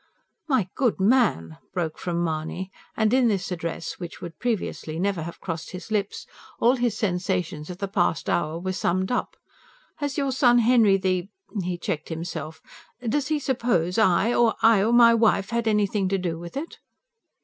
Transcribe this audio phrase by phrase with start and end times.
[0.47, 5.39] "My good man!" broke from Mahony and in this address, which would previously never have
[5.39, 6.25] crossed his lips,
[6.59, 9.37] all his sensations of the past hour were summed up.
[9.97, 11.29] "Has your son Henry the"
[11.61, 12.63] he checked himself;
[13.07, 14.29] "does he suppose I
[14.63, 16.79] I or my wife had anything to do with it?"